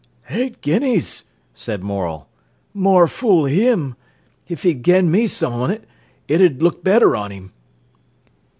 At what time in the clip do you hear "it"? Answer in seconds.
6.27-6.41